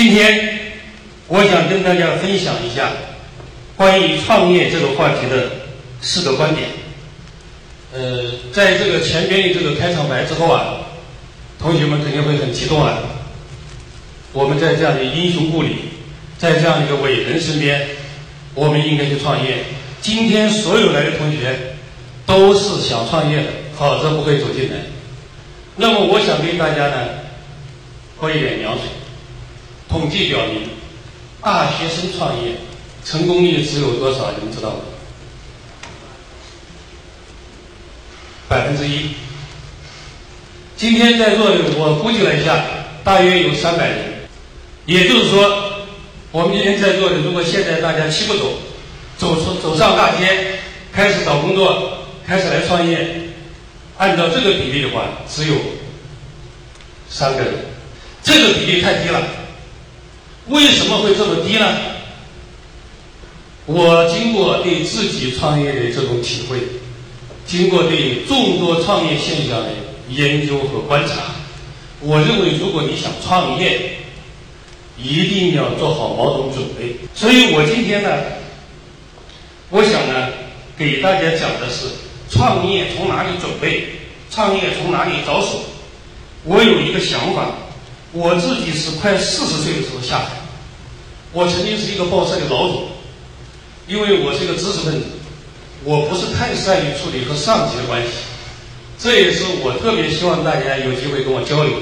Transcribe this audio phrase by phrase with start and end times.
[0.00, 0.60] 今天
[1.26, 2.92] 我想跟大家分享一下
[3.76, 5.50] 关于创业这个话题的
[6.00, 6.68] 四个观点。
[7.92, 10.86] 呃，在这个前边的这个开场白之后啊，
[11.58, 12.98] 同学们肯定会很激动啊。
[14.32, 15.74] 我们在这样的英雄故里，
[16.38, 17.84] 在这样一个伟人身边，
[18.54, 19.64] 我们应该去创业。
[20.00, 21.74] 今天所有来的同学
[22.24, 23.46] 都是想创业的，
[23.76, 24.76] 否则不会走进来。
[25.74, 27.08] 那么我想给大家呢
[28.16, 28.82] 泼一点凉水。
[29.88, 30.68] 统计表明，
[31.40, 32.52] 大学生创业
[33.04, 34.32] 成功率只有多少？
[34.38, 34.80] 你们知道吗？
[38.48, 39.10] 百分之一。
[40.76, 42.64] 今天在座的，我估计了一下，
[43.02, 43.98] 大约有三百人。
[44.86, 45.86] 也就是说，
[46.30, 48.58] 我们今天在座的，如果现在大家齐步走，
[49.16, 50.58] 走出走上大街，
[50.92, 53.06] 开始找工作，开始来创业，
[53.96, 55.56] 按照这个比例的话，只有
[57.08, 57.54] 三个人，
[58.22, 59.22] 这个比例太低了。
[60.48, 61.66] 为什么会这么低呢？
[63.66, 66.56] 我经过对自己创业的这种体会，
[67.46, 69.68] 经过对众多创业现象的
[70.08, 71.34] 研究和观察，
[72.00, 73.98] 我认为如果你想创业，
[74.96, 76.96] 一定要做好某种准备。
[77.14, 78.08] 所以我今天呢，
[79.68, 80.28] 我想呢，
[80.78, 81.88] 给大家讲的是
[82.30, 83.88] 创业从哪里准备，
[84.30, 85.60] 创业从哪里着手。
[86.44, 87.52] 我有一个想法。
[88.18, 90.30] 我自己是快四十岁的时候下海，
[91.32, 92.88] 我曾经是一个报社的老总，
[93.86, 95.06] 因为我是一个知识分子，
[95.84, 98.08] 我不是太善于处理和上级的关系，
[98.98, 101.72] 这也是我特别希望大家有机会跟我交流。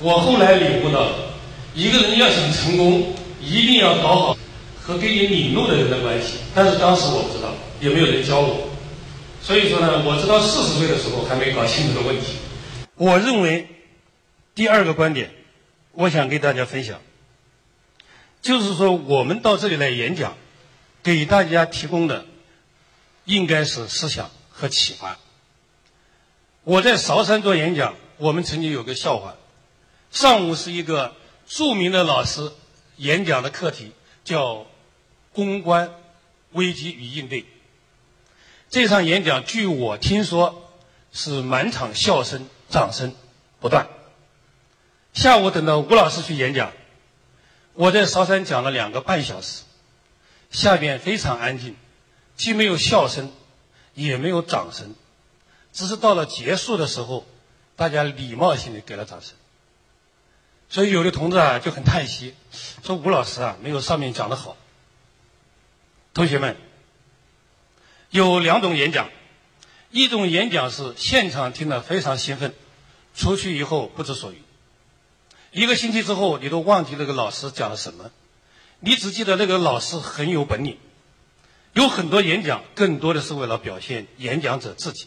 [0.00, 1.08] 我后来领悟到，
[1.74, 4.36] 一个人要想成功，一定要搞好
[4.78, 6.34] 和给你领路的人的关系。
[6.54, 8.68] 但是当时我不知道，也没有人教我，
[9.42, 12.34] 所以说呢，我直到四十岁的时候还没搞清楚这个问题。
[12.96, 13.66] 我认为。
[14.54, 15.30] 第二个观点，
[15.98, 17.00] 我想给大家分享，
[18.40, 20.36] 就是说我们到这里来演讲，
[21.02, 22.24] 给大家提供的
[23.24, 25.18] 应该是思想和启发。
[26.62, 29.34] 我在韶山做演讲，我们曾经有个笑话：
[30.12, 31.16] 上午是一个
[31.48, 32.52] 著名的老师
[32.98, 33.90] 演讲的课题，
[34.22, 34.66] 叫
[35.34, 35.90] “公关
[36.52, 37.44] 危机与应对”。
[38.70, 40.70] 这场演讲，据我听说，
[41.10, 43.16] 是满场笑声、掌声
[43.58, 43.88] 不断。
[45.18, 46.72] 下午等到吴老师去演讲，
[47.74, 49.64] 我在韶山讲了两个半小时，
[50.52, 51.74] 下边非常安静，
[52.36, 53.32] 既没有笑声，
[53.94, 54.94] 也没有掌声，
[55.72, 57.26] 只是到了结束的时候，
[57.74, 59.34] 大家礼貌性的给了掌声。
[60.68, 62.36] 所以有的同志啊就很叹息，
[62.84, 64.56] 说吴老师啊没有上面讲的好。
[66.14, 66.56] 同学们，
[68.10, 69.10] 有两种演讲，
[69.90, 72.54] 一种演讲是现场听得非常兴奋，
[73.16, 74.40] 出去以后不知所云。
[75.52, 78.10] 一个星期之后，你都忘记那个老师讲了什么，
[78.80, 80.76] 你只记得那个老师很有本领。
[81.74, 85.06] 有很多演讲，更多的是为了表现演讲者自己，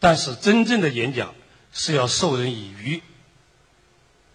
[0.00, 1.34] 但是真正的演讲
[1.72, 3.02] 是要授人以渔。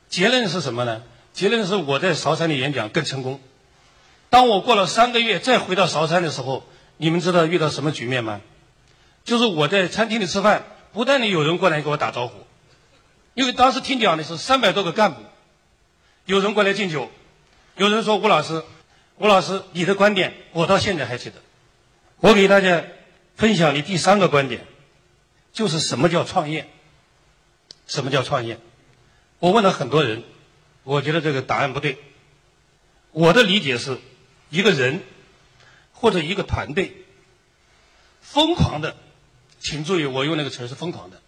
[0.09, 1.03] 结论是什么呢？
[1.33, 3.39] 结论是我在韶山的演讲更成功。
[4.29, 6.63] 当我过了三个月再回到韶山的时候，
[6.97, 8.41] 你们知道遇到什么局面吗？
[9.23, 12.46] 就是我在餐厅里吃饭，不断的有人过来给我打招呼。
[13.37, 15.21] 因为当时听讲的是三百多个干部，
[16.25, 17.11] 有人过来敬酒，
[17.75, 18.63] 有人说吴老师，
[19.19, 21.35] 吴老师你的观点我到现在还记得。
[22.19, 22.83] 我给大家
[23.35, 24.65] 分享的第三个观点，
[25.53, 26.67] 就是什么叫创业？
[27.85, 28.59] 什么叫创业？
[29.37, 30.23] 我问了很多人，
[30.81, 31.99] 我觉得这个答案不对。
[33.11, 33.99] 我的理解是，
[34.49, 35.03] 一个人
[35.93, 37.05] 或者一个团队，
[38.19, 38.97] 疯狂的，
[39.59, 41.21] 请注意我用那个词是疯狂的。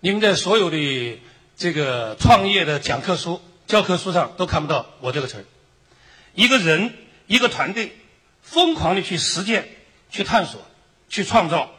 [0.00, 1.20] 你们在所有的
[1.56, 5.44] 这个创业的讲课书、教科书上都看不到我这个词儿。
[6.34, 6.94] 一个人、
[7.26, 7.96] 一个团队，
[8.40, 9.68] 疯狂的去实践、
[10.08, 10.62] 去探索、
[11.08, 11.72] 去创造，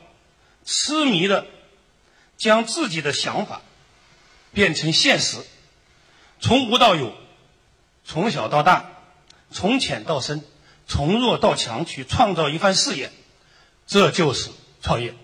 [0.65, 1.47] 痴迷的
[2.35, 3.61] 将自己的想法
[4.51, 5.37] 变成现实，
[6.41, 7.13] 从无到有，
[8.03, 8.91] 从小到大，
[9.49, 10.43] 从浅到深，
[10.87, 13.13] 从弱到强，去创造一番事业，
[13.87, 14.49] 这就是
[14.81, 15.15] 创业。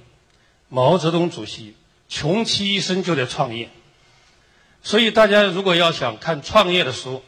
[0.69, 1.75] 毛泽东主席。
[2.07, 3.69] 穷其一生就得创业，
[4.83, 7.23] 所以大家如果要想看创业的书，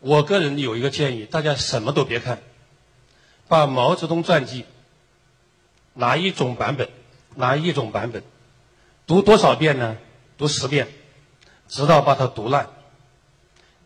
[0.00, 2.42] 我个人有一个建议：大家什么都别看，
[3.48, 4.64] 把毛泽东传记
[5.94, 6.88] 拿一种版本，
[7.36, 8.22] 拿一种版本，
[9.06, 9.96] 读多少遍呢？
[10.36, 10.88] 读十遍，
[11.68, 12.70] 直到把它读烂，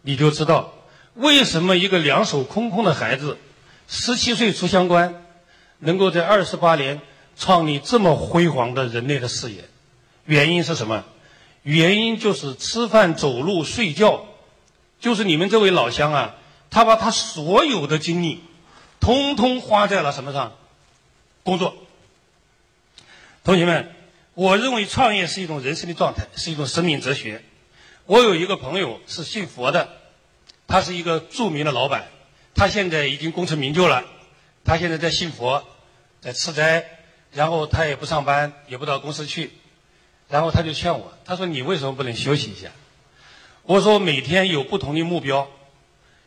[0.02, 0.72] 你就知道
[1.14, 3.36] 为什么一个两手空空的孩子，
[3.88, 5.22] 十七岁出乡关，
[5.80, 7.00] 能够在二十八年
[7.36, 9.64] 创立这么辉煌的人类的事业。
[10.24, 11.04] 原因是什么？
[11.62, 14.26] 原因就是吃饭、走路、睡觉，
[15.00, 16.34] 就是你们这位老乡啊，
[16.70, 18.42] 他把他所有的精力，
[19.00, 20.52] 通通花在了什么上？
[21.42, 21.74] 工作。
[23.44, 23.94] 同学们，
[24.34, 27.42] 我认为创业是一种人生的状态，是一种生命哲学。
[28.06, 29.88] 我有一个朋友是信佛的，
[30.66, 32.08] 他是一个著名的老板，
[32.54, 34.04] 他现在已经功成名就了，
[34.64, 35.64] 他现在在信佛，
[36.20, 36.84] 在吃斋，
[37.32, 39.50] 然后他也不上班，也不到公司去，
[40.28, 42.70] 然后他就劝我，他说：“你为什么不能休息一下？”
[43.62, 45.48] 我说：“每天有不同的目标，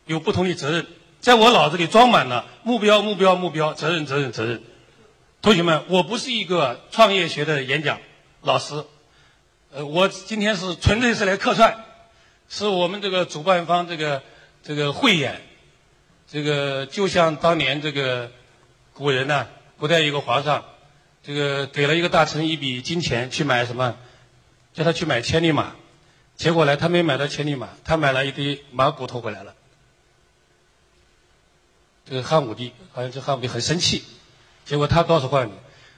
[0.05, 0.85] 有不同的责任，
[1.19, 4.61] 在我脑子里装满了目标、目标、目标，责任、责任、责任。”
[5.41, 7.99] 同学们，我不是一个创业学的演讲
[8.41, 8.83] 老师，
[9.71, 11.85] 呃，我今天是纯粹是来客串，
[12.49, 14.23] 是我们这个主办方这个
[14.63, 15.41] 这个汇演，
[16.27, 18.31] 这个就像当年这个
[18.93, 19.47] 古人呢，
[19.77, 20.65] 古代一个皇上，
[21.23, 23.95] 这个给了一个大臣一笔金钱去买什么，
[24.73, 25.75] 叫他去买千里马，
[26.35, 29.53] 结果呢，他没买到千里马，他买了一堆马骨头回来了，
[32.09, 34.03] 这个汉武帝好像这汉武帝很生气。
[34.65, 35.53] 结果他告诉皇帝，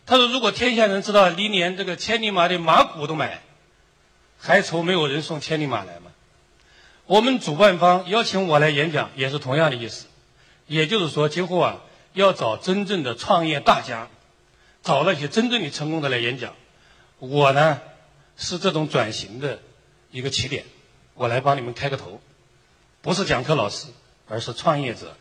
[0.05, 3.41] 他说：“如果天下人知道你连这个千里马的马骨都买，
[4.39, 6.11] 还愁没有人送千里马来吗？”
[7.05, 10.05] 我们主办方邀请我来演讲，也是同样的意思。
[10.67, 11.81] 也就是说，今后啊，
[12.13, 14.07] 要找真正的创业大家，
[14.83, 16.53] 找那些真正的成功的来演讲。
[17.19, 17.81] 我呢，
[18.37, 19.59] 是这种转型的
[20.11, 20.63] 一个起点，
[21.15, 22.21] 我来帮你们开个头，
[23.01, 23.87] 不是讲课老师，
[24.27, 25.17] 而是创业者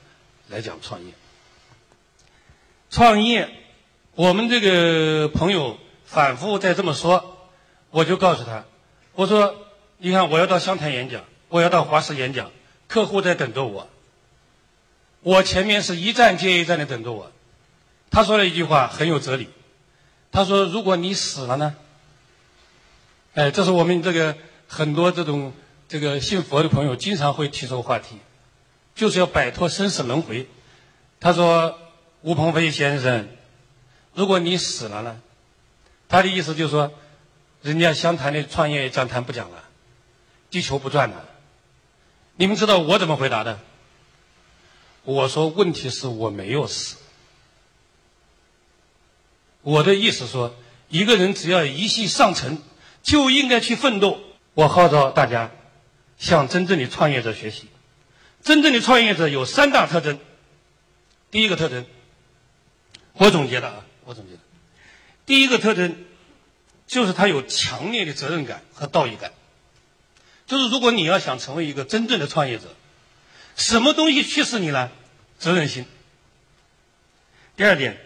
[0.49, 1.13] 来讲创业。
[2.89, 3.49] 创业，
[4.15, 7.37] 我们这个朋友反复在这么说，
[7.91, 8.65] 我就告诉他，
[9.15, 9.57] 我说，
[9.99, 12.53] 你看我要到湘潭演讲，我要到华师演讲，
[12.87, 13.91] 客户在等着我，
[15.23, 17.33] 我前面是一站接一站的等着我。
[18.11, 19.49] 他说了一句话很有哲理，
[20.33, 21.75] 他说：“如果你死了呢？”
[23.35, 25.53] 哎，这是我们这个很多这种
[25.89, 28.17] 这个信佛的朋友经常会提出话题，
[28.95, 30.47] 就是要摆脱生死轮回。
[31.21, 31.79] 他说。
[32.21, 33.29] 吴鹏飞先生，
[34.13, 35.21] 如果你死了呢？
[36.09, 36.93] 他的意思就是说，
[37.63, 39.63] 人家湘潭的创业讲坛不讲了，
[40.51, 41.25] 地球不转了。
[42.35, 43.61] 你们知道我怎么回答的？
[45.05, 46.97] 我说问题是我没有死。
[49.63, 50.57] 我的意思说，
[50.89, 52.63] 一个人只要一息上乘，
[53.03, 54.21] 就应该去奋斗。
[54.55, 55.51] 我号召大家
[56.19, 57.69] 向真正的创业者学习。
[58.43, 60.19] 真正的创业者有三大特征。
[61.31, 61.85] 第一个特征。
[63.15, 64.39] 我总结的啊，我总结的，
[65.27, 66.05] 第一个特征
[66.87, 69.33] 就是他有强烈的责任感和道义感。
[70.47, 72.75] 就是如果你要想成为一个真正的创业者，
[73.57, 74.91] 什么东西驱使你呢？
[75.39, 75.85] 责任心。
[77.57, 78.01] 第二点，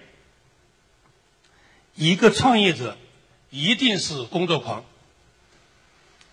[1.95, 2.97] 一个创业者
[3.51, 4.85] 一定是工作狂。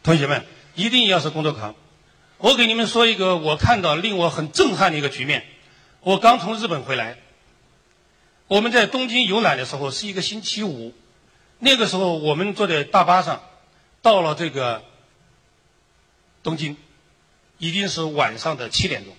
[0.03, 0.45] 同学们，
[0.75, 1.75] 一定要是工作狂。
[2.37, 5.45] 我给你们说一个我看到令我很震撼的一个局面。
[6.01, 7.17] 我刚从日本回来。
[8.47, 10.91] 我们在东京游览的时候是一个星期五，
[11.59, 13.43] 那个时候我们坐在大巴上，
[14.01, 14.83] 到了这个
[16.41, 16.75] 东京，
[17.59, 19.13] 已经是晚上的七点钟。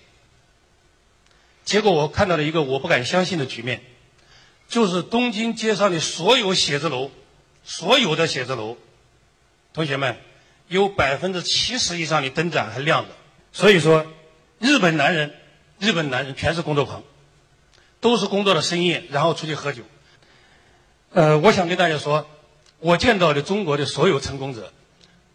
[1.63, 3.81] 结果我看到了一个我不敢相信的局面，
[4.71, 7.11] 就是东京街上的所有写字楼，
[7.63, 8.77] 所有的写字楼，
[9.73, 10.17] 同学们，
[10.67, 13.09] 有百分之七十以上的灯盏还亮着。
[13.51, 14.07] 所以说，
[14.57, 15.35] 日本男人，
[15.77, 17.03] 日本男人全是工作狂。
[17.99, 19.83] 都是工作的深夜，然后出去喝酒。
[21.13, 22.25] 呃，我想跟大家说，
[22.79, 24.73] 我见到的中国的所有成功者，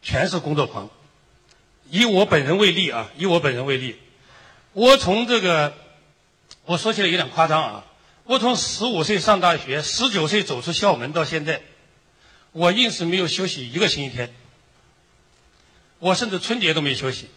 [0.03, 0.91] 全是工作狂。
[1.91, 3.95] 以我本人为例啊，以我本人为例，
[4.73, 5.75] 我从这个，
[6.65, 7.85] 我说起来有点夸张啊，
[8.27, 11.63] 我从十五岁上大学，十九岁走出校门到现在，
[12.51, 14.35] 我硬是没有休息一个星期天。
[16.01, 17.29] 我甚至春节都没休息，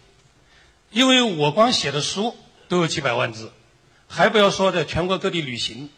[0.90, 2.36] 因为我光写的书
[2.68, 3.52] 都有几百万字。
[4.08, 5.92] 还不要说在全国各地旅行、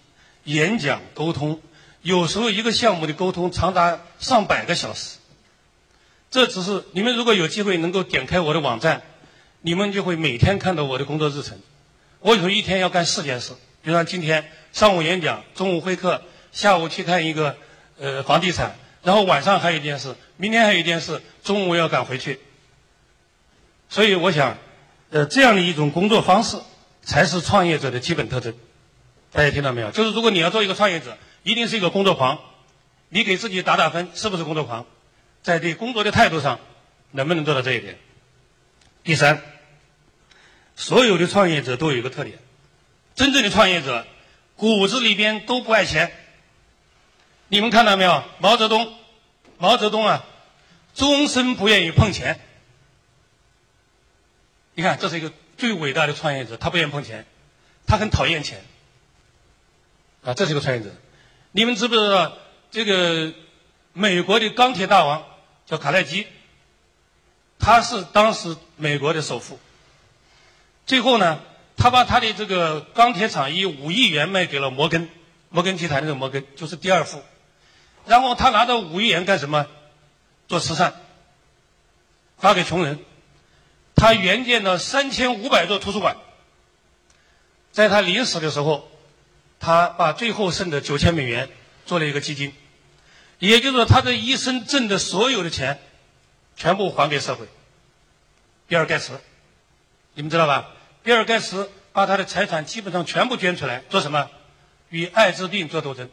[0.44, 1.62] 演讲、沟通，
[2.02, 5.20] 有时候一个项目的沟通长达上百个小时。
[6.30, 9.02] 这只是你们如果有机会能够点开我的网站，
[9.62, 11.58] 你们就会每天看到我的工作日程。
[12.20, 16.22] 我有时候一天要干四件事，比如像今天上午演讲，中午会客，
[16.52, 17.58] 下午去看一个
[18.00, 22.40] 呃房地产，然后晚上还有一件事，明天还有一件事，中午要赶回去。
[23.90, 24.58] 所以我想，
[25.10, 26.58] 呃，这样的一种工作方式。
[27.04, 28.54] 才是创业者的基本特征，
[29.32, 29.90] 大家听到没有？
[29.90, 32.40] 就是如果你要做一个创业者，一定是一个工作狂。
[33.10, 34.86] 你给自己打打分，是不是工作狂？
[35.42, 36.60] 在对工作的态度上，
[37.10, 37.98] 能不能做到这一点？
[39.04, 39.42] 第三，
[40.76, 42.38] 所有的创业者都有一个特点：
[43.16, 44.06] 真正的创业者
[44.56, 46.12] 骨子里边都不爱钱。
[47.50, 48.24] 你们看到没有？
[48.40, 48.94] 毛泽东，
[49.58, 50.24] 毛泽东啊，
[50.96, 52.40] 终身不愿意碰钱。
[54.74, 57.26] 你看，这是一个最伟大的创业者，他不愿意碰钱，
[57.86, 58.64] 他很讨厌钱。
[60.24, 60.90] 啊，这是一个创业者。
[61.52, 62.38] 你们知不知道
[62.72, 63.34] 这个
[63.92, 65.26] 美国的钢铁大王
[65.66, 66.26] 叫卡耐基？
[67.60, 69.60] 他是当时美国的首富。
[70.86, 71.42] 最后呢，
[71.82, 75.10] 他把他的这个钢铁厂以五亿元卖给了摩根，
[75.50, 77.24] 摩根集团的摩根就是第二富。
[78.06, 79.66] 然后他拿着五亿元干什么？
[80.48, 80.94] 做慈善，
[82.38, 83.00] 发给穷人。
[83.96, 86.18] 他援建了三千五百座图书馆。
[87.72, 88.88] 在他临死的时候，
[89.60, 91.50] 他把最后剩的九千美元
[91.88, 92.54] 做了一个基金，
[93.40, 95.80] 也就是说，他这一生挣的所有的钱，
[96.56, 97.48] 全部还给社会。
[98.68, 99.20] 比尔盖茨，
[100.14, 100.70] 你们知道吧？
[101.04, 104.30] 比尔盖茨把他的财产基本上全部捐出来，做什么？
[104.90, 106.10] 与艾滋病做斗争，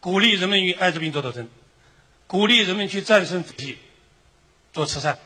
[0.00, 1.48] 鼓励人们与艾滋病做斗争，
[2.26, 3.78] 鼓励人们去战胜自己，
[4.72, 5.18] 做慈善。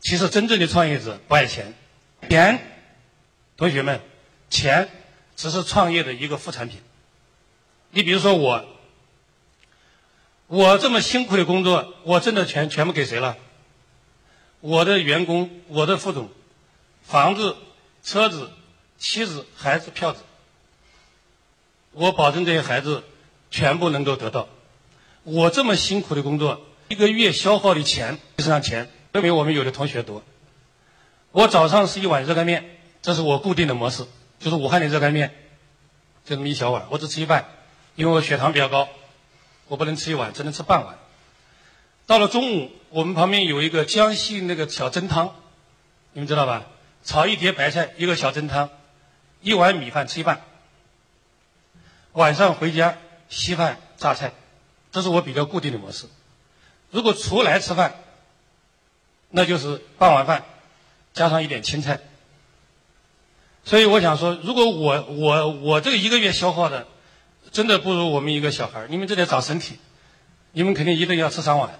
[0.00, 1.74] 其实真正的创业者不爱钱，
[2.28, 2.60] 钱，
[3.56, 4.00] 同学们，
[4.50, 4.88] 钱
[5.34, 6.80] 只是创业的一个副产品。
[7.90, 8.64] 你比如说我，
[10.46, 13.38] 我这么辛苦的工作，我挣的钱全部给谁了？
[14.60, 16.30] 我的员工，我的副总，
[17.06, 17.56] 房子、
[18.02, 18.50] 车子、
[18.98, 20.20] 妻子、孩子、票子，
[21.92, 23.04] 我保证这些孩子
[23.50, 24.48] 全部能够得到。
[25.22, 28.90] 我这么辛苦的工作，一个月消耗的钱，身上钱。
[29.12, 30.22] 证明我们有的同学多。
[31.30, 34.04] 我早上是一碗热干面，这是我固定的模式，
[34.38, 35.34] 就是武汉的热干面，
[36.26, 37.46] 就这么一小碗，我只吃一半，
[37.94, 38.88] 因为我血糖比较高，
[39.68, 40.98] 我不能吃一碗，只能吃半碗。
[42.06, 45.34] 到了中午，我们旁边有一个江西那个小蒸汤，
[46.12, 46.66] 你们知道吧？
[47.06, 48.68] 炒一碟白菜，一个小蒸汤，
[49.40, 50.42] 一碗米饭吃一半。
[52.12, 52.98] 晚上回家
[53.28, 54.32] 稀饭榨菜，
[54.90, 56.06] 这是我比较固定的模式。
[56.90, 57.94] 如果出来吃饭，
[59.30, 60.44] 那就是半碗饭，
[61.14, 62.00] 加上一点青菜。
[63.64, 66.88] 所以我想说，如果我我我这个一个月消耗的，
[67.52, 69.78] 真的不如我们一个小孩你们这得长身体，
[70.50, 71.78] 你们肯定一顿要吃三碗，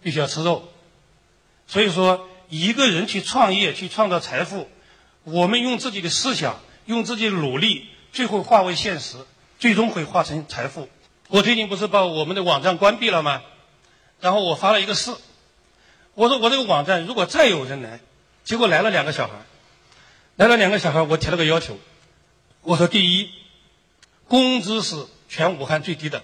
[0.00, 0.68] 必须要吃肉。
[1.66, 2.28] 所以说，
[2.60, 4.68] 一个人去创业去创造财富，
[5.24, 9.16] 我们用自己的思想，用自己的努力，最后化为现实，
[9.58, 10.88] 最终会化成财富。
[11.26, 13.42] 我最近不是把我们的网站关闭了吗？
[14.20, 15.12] 然后我发了一个誓。
[16.14, 17.98] 我说我这个网站如果再有人来，
[18.44, 19.32] 结果来了两个小孩，
[20.36, 21.76] 来了两个小孩，我提了个要求，
[22.62, 23.30] 我说第一，
[24.28, 26.22] 工资是全武汉最低的，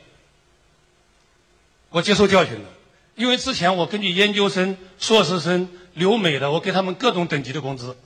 [1.88, 2.68] 我接受教训了，
[3.16, 5.68] 因为之前我根据研究生、硕士生、
[6.00, 7.96] 留美的，我给他们各种等级的工资，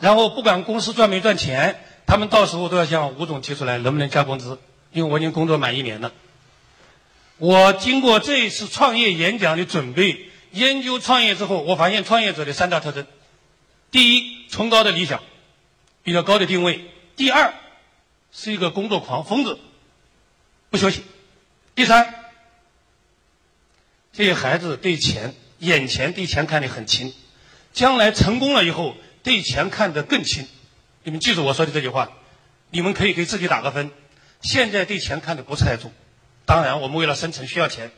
[0.00, 4.58] 然后不管公司赚没赚钱，他们到时候都要向吴总提出来能不能加工资，
[4.90, 6.12] 因为我已经工作满一年了。
[7.38, 10.28] 我经过这一次创业演讲的准备。
[10.52, 13.06] 研究创业之后，我发现创业者的三大特征：
[13.90, 15.22] 第一，崇高的理想，
[16.02, 16.74] 比较高的定位；
[17.16, 17.54] 第二，
[18.32, 19.58] 是一个工作狂疯子，
[20.68, 21.00] 不休息；
[21.74, 22.14] 第三，
[24.12, 27.14] 这些孩子对钱眼前对钱看得很轻，
[27.72, 30.46] 将来成功了以后对钱看得更轻。
[31.04, 32.12] 你们记住我说的这句话，
[32.70, 33.90] 你们可以给自己打个分。
[34.40, 35.92] 现在对钱看得不是太重，
[36.44, 37.90] 当然我们为了生存需要钱。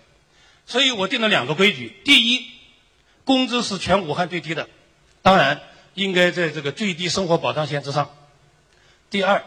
[0.67, 2.51] 所以我定了两个规矩：第一，
[3.25, 4.69] 工资是全武汉最低的，
[5.23, 5.61] 当然
[5.95, 8.07] 应该在这个最低生活保障线之上；
[9.11, 9.45] 第二，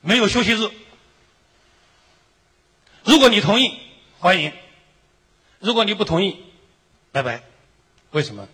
[0.00, 0.70] 没有休息日。
[3.02, 3.78] 如果你同意，
[4.18, 4.52] 欢迎；
[5.58, 6.36] 如果你不同意，
[7.12, 7.42] 拜拜。
[8.12, 8.48] 为什么？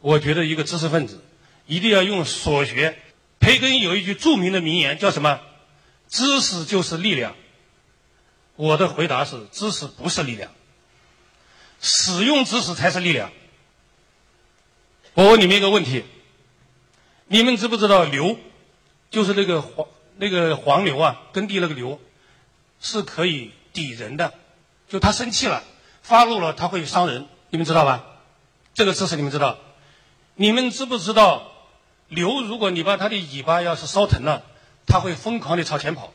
[0.00, 1.22] 我觉得一个知识分子
[1.66, 2.98] 一定要用所学。
[3.40, 5.40] 培根有一句著名的名言，叫什么？
[6.08, 7.34] 知识就是力量。
[8.56, 10.50] 我的回答是：知识不是力量。
[11.80, 13.30] 使用知识才是力量。
[15.14, 16.04] 我问你们一个问题：
[17.26, 18.36] 你们知不知道牛，
[19.10, 19.86] 就是那个黄
[20.16, 22.00] 那个黄牛啊，耕地那个牛，
[22.80, 24.34] 是可以抵人的，
[24.88, 25.62] 就他生气了，
[26.02, 27.26] 发怒了，他会伤人。
[27.50, 28.04] 你们知道吧？
[28.74, 29.58] 这个知识你们知道？
[30.40, 31.50] 你们知不知道
[32.10, 32.42] 牛？
[32.42, 34.44] 如果你把它的尾巴要是烧疼了，
[34.86, 36.12] 它会疯狂的朝前跑。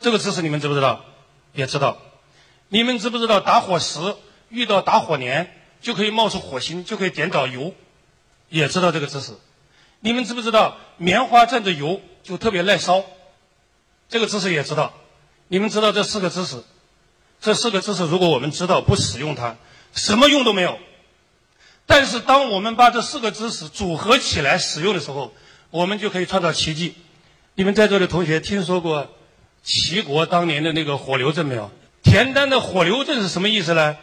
[0.00, 1.04] 这个知识你们知不知道？
[1.52, 1.98] 也知道。
[2.70, 4.16] 你们知不知道打火石？
[4.48, 5.48] 遇到打火镰
[5.80, 7.72] 就可以冒出火星，就可以点着油，
[8.48, 9.38] 也知道这个知识。
[10.00, 13.04] 你们知不知道棉花蘸着油就特别耐烧？
[14.08, 14.92] 这个知识也知道。
[15.46, 16.64] 你们知道这四个知识？
[17.40, 19.54] 这四个知识如果我们知道不使用它，
[19.94, 20.80] 什么用都没有。
[21.86, 25.34] 但是当我们把这四个知识组合起来使用的时候，
[25.70, 26.94] 我们就可以创造奇迹。
[27.54, 29.14] 你们在座的同学听说过
[29.62, 31.70] 齐国当年的那个火牛阵没有？
[32.02, 33.96] 田单的火牛阵是什么意思呢？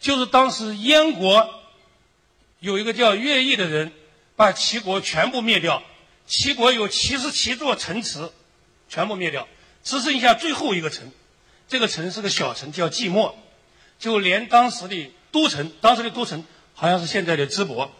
[0.00, 1.48] 就是当时燕国
[2.60, 3.92] 有一个叫乐毅的人，
[4.34, 5.82] 把齐国全部灭掉。
[6.26, 8.28] 齐国有七十七座城池，
[8.88, 9.46] 全部灭掉，
[9.84, 11.10] 只剩下最后一个城。
[11.68, 13.32] 这个城是个小城，叫寂寞。
[13.98, 16.44] 就连当时的都城，当时的都城
[16.76, 17.90] 好像是现在的淄博，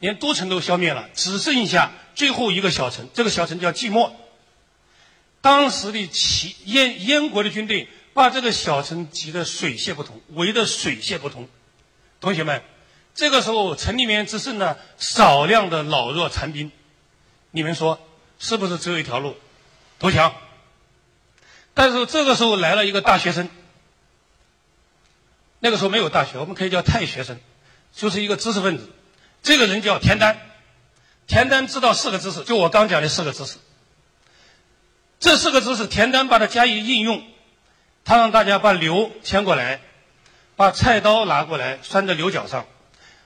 [0.00, 3.08] 连都城都消灭了，只剩下最后一个小城。
[3.14, 4.10] 这个小城叫寂寞。
[5.40, 11.48] 当时的齐燕燕国的军队把这个小城挤得水泄不通，围得水泄不通。
[12.20, 12.62] 同学们，
[13.14, 16.72] 这个时候城里面只剩了少量的老弱残兵。
[17.52, 17.98] 你们说
[18.38, 19.36] 是不是只有一条路，
[19.98, 20.34] 投降？
[21.72, 23.48] 但是这个时候来了一个大学生，
[25.60, 27.40] 那个时候没有大学，我们可以叫太学生，
[27.94, 28.88] 就是一个知识分子。
[29.42, 30.36] 这个人叫田丹，
[31.26, 33.58] 田丹知道四个知识，就我刚讲的四个知识。
[35.18, 37.22] 这四个知识，田丹把它加以应用，
[38.04, 39.80] 他让大家把牛牵过来，
[40.56, 42.66] 把菜刀拿过来拴在牛角上，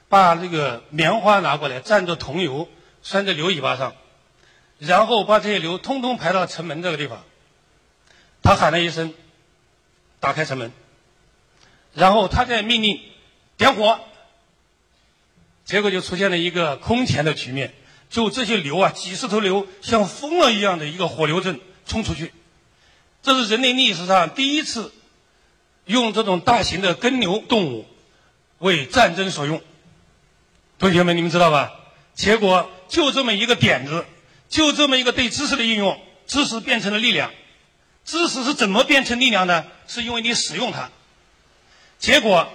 [0.09, 2.69] 把那个棉花拿过来蘸着桐油
[3.03, 3.93] 拴在牛尾巴上。
[4.77, 7.23] 然后把这些牛通通排到城门这个地方，
[8.43, 9.13] 他喊了一声
[10.19, 10.73] ：“打开城门。”
[11.95, 13.01] 然后他再命令
[13.55, 14.01] 点火，
[15.65, 17.73] 结果就出现了一个空前的局面，
[18.09, 22.31] 就这些牛啊，几十头牛像疯了一样的一个火牛阵冲出去，
[23.21, 24.93] 这是人类历史上第一次
[25.85, 27.85] 用这种大型的耕牛动物
[28.59, 29.61] 为战争所用。
[30.79, 31.73] 同学们，你们知道吧？
[32.13, 34.05] 结果就这么一个点子。
[34.47, 37.31] 就这么一个对知识的应用，知识变成了力量。
[38.05, 39.65] 知识是怎么变成力量的？
[39.87, 40.91] 是因为你使用它。
[41.97, 42.47] 结果，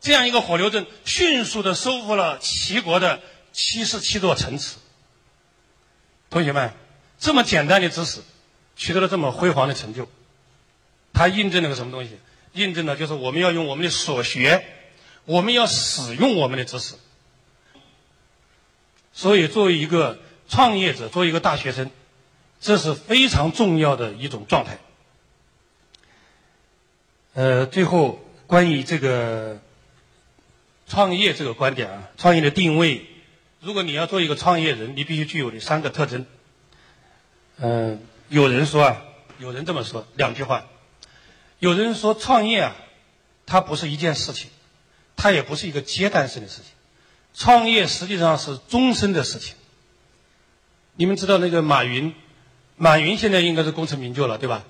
[0.00, 3.20] 这样一个火牛阵迅速的收复了齐国的
[3.52, 4.76] 七十七座城池。
[6.30, 6.72] 同学们，
[7.18, 8.20] 这么简单的知识，
[8.76, 10.08] 取得了这么辉煌的成就，
[11.12, 12.18] 它印证了个什么东西？
[12.52, 14.66] 印证了就是我们要用我们的所学，
[15.24, 16.94] 我们要使用我们的知识。
[19.12, 20.18] 所以，作为一个。
[20.52, 21.92] 创业者作为一个大学生，
[22.60, 24.80] 这是非常重要的一种状态。
[27.34, 29.60] 呃，最后关于这个
[30.90, 33.06] 创业这个观点啊，创业的定位，
[33.60, 36.26] 如果你要做一个创业人，你必须具有的三个特征。
[37.58, 39.02] 嗯，有人说啊，
[39.38, 40.66] 有人这么说两句话，
[41.60, 42.74] 有人说创业啊，
[43.46, 44.50] 它不是一件事情，
[45.14, 46.72] 它也不是一个阶段性的事情，
[47.34, 49.54] 创业实际上是终身的事情。
[50.96, 52.12] 你们知道那个马云，
[52.74, 54.64] 马云现在应该是功成名就了，对吧？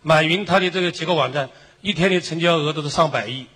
[0.00, 1.50] 马云他的这个几个网站，
[1.82, 3.46] 一天的成交额都是上百亿，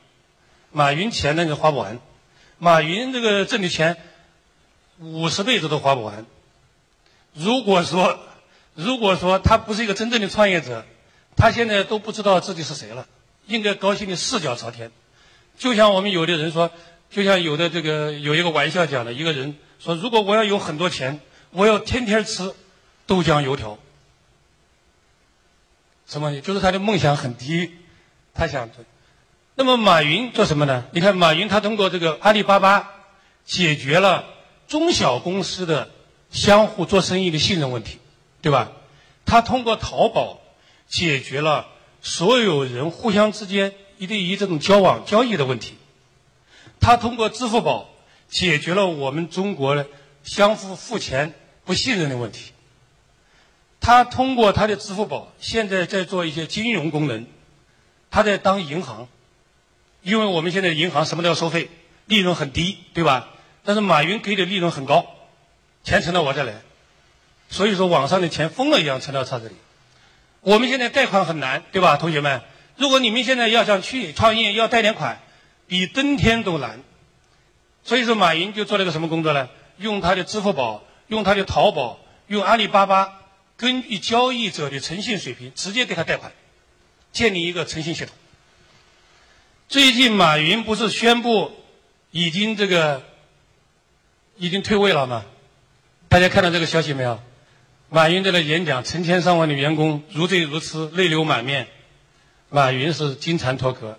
[0.75, 1.99] 马云钱那个花不完，
[2.59, 3.97] 马云这个挣的钱，
[4.99, 6.27] 五十辈子都花不完。
[7.33, 8.19] 如果说，
[8.75, 10.85] 如果说他不是一个真正的创业者，
[11.35, 13.07] 他现在都不知道自己是谁了，
[13.47, 14.93] 应该高兴的四脚朝天。
[15.57, 16.71] 就像我们有的人说，
[17.09, 21.21] 就像有的这个有一个玩笑讲的，一个人说，如果我要有很多钱。
[21.57, 22.53] 我要天天吃
[23.07, 23.79] 豆浆油条，
[26.05, 26.41] 什么？
[26.41, 27.71] 就是他的梦想很低，
[28.35, 28.69] 他想。
[29.55, 30.87] 那么马云做什么呢？
[30.93, 32.91] 你看马云他通过这个阿里巴巴
[33.45, 34.25] 解决了
[34.69, 35.91] 中小公司的
[36.31, 37.99] 相互做生意的信任问题，
[38.43, 38.73] 对吧？
[39.25, 40.41] 他通过淘宝
[40.89, 41.67] 解决了
[42.03, 45.75] 所有人互相之间一对一这种交往交易的问题。
[46.81, 47.89] 他通过支付宝
[48.29, 49.85] 解决了我们中国
[50.23, 51.35] 相互付钱。
[51.67, 52.53] 不信任的问题，
[53.81, 57.25] 他通过他的支付宝，现在在做一些金融功能，
[58.11, 59.09] 他在当银行，
[60.05, 61.69] 因为我们现在银行什么都要收费，
[62.07, 63.31] 利润很低，对吧？
[63.65, 65.05] 但是马云给的利润很高，
[65.83, 66.63] 钱存到我这来，
[67.51, 69.55] 所以说网上的钱疯了一样存到他这里。
[70.43, 72.43] 我们现在贷款很难，对吧，同学们？
[72.77, 75.21] 如果你们现在要想去创业，要贷点款，
[75.67, 76.79] 比登天都难。
[77.83, 79.49] 所以说，马云就做了个什么工作呢？
[79.79, 80.85] 用他的支付宝。
[81.09, 83.21] 用他的淘宝，用阿里巴巴，
[83.59, 86.33] 根据交易者的诚信水平，直接给他贷款，
[87.13, 88.17] 建立一个诚信系统。
[89.75, 91.51] 最近马云不是宣布
[92.13, 93.03] 已经这个
[94.37, 95.25] 已经退位了吗？
[96.09, 97.21] 大家看到这个消息没有？
[97.91, 101.67] 马云在那演讲，成千上万的员工如醉如痴，泪流满面。
[102.51, 103.99] 马云是金蝉脱壳，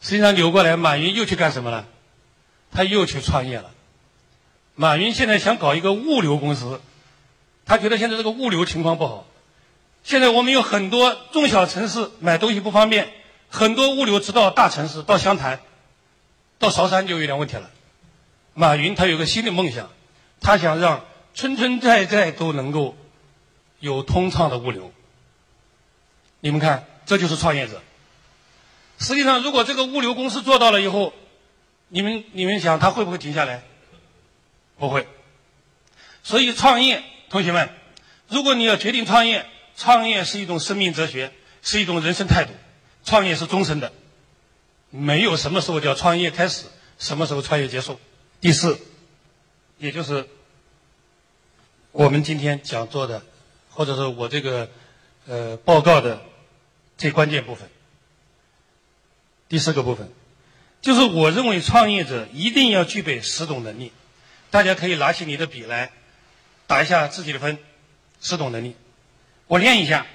[0.00, 1.88] 实际上扭过来，马云又去干什么了？
[2.70, 3.72] 他又去创业了。
[4.76, 6.80] 马云现在想搞一个物流公司，
[7.66, 9.26] 他觉得现在这个物流情况不好。
[10.04, 13.12] 现在我们有很多中小城市买东西不方便，
[13.52, 15.60] 很多物流直到大城市，到湘潭、
[16.58, 17.70] 到韶山就有点问题了。
[18.54, 19.90] 马云他有个新的梦想，
[20.40, 22.96] 他想让村村寨寨都能够
[23.78, 24.90] 有通畅的物流。
[26.40, 27.82] 你们看，这就是创业者。
[28.98, 31.12] 实际上，如果这个物流公司做到了以后，
[31.88, 33.62] 你们你们想他会不会停下来？
[34.78, 35.06] 不会，
[36.22, 37.68] 所以创业，同学们，
[38.28, 39.44] 如果你要决定创业，
[39.76, 42.52] 创业是一种生命哲学，是一种人生态度，
[43.04, 43.92] 创业是终身的，
[44.90, 46.66] 没有什么时候叫创业开始，
[46.98, 47.98] 什么时候创业结束。
[48.40, 48.78] 第四，
[49.78, 50.28] 也就是
[51.90, 53.22] 我们今天讲座的，
[53.70, 54.68] 或者是我这个
[55.26, 56.22] 呃报告的
[56.96, 57.68] 最关键部分。
[59.48, 60.10] 第四个部分，
[60.80, 63.92] 就是我认为创业者一定要具备十种能力。
[64.50, 65.92] 大家可以拿起你的笔来，
[66.66, 67.58] 打一下自己的分。
[68.24, 68.76] 十种能力，
[69.48, 70.06] 我念一下。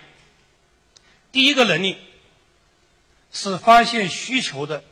[1.34, 1.98] 第一个能力
[3.38, 4.84] 是发现需求的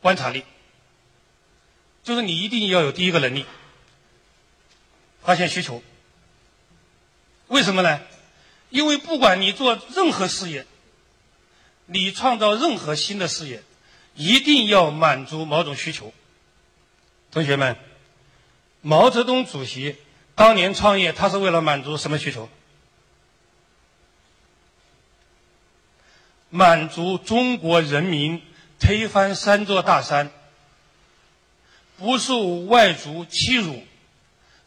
[0.00, 0.44] 观察力，
[2.02, 3.44] 就是你一定要有第一个能力，
[5.22, 5.82] 发现需求。
[7.48, 8.00] 为什么呢？
[8.70, 10.66] 因为不管你做任何事业。
[11.88, 13.62] 你创造任何新的事业，
[14.16, 16.12] 一定要满足某种需求。
[17.30, 17.76] 同学们，
[18.82, 19.96] 毛泽东主席
[20.34, 22.48] 当年创业，他是为了满足什么需求？
[26.50, 28.42] 满足中国人民
[28.78, 30.30] 推翻三座大山，
[31.98, 33.82] 不受外族欺辱，